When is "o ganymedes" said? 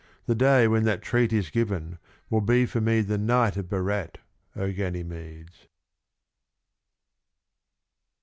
4.55-5.67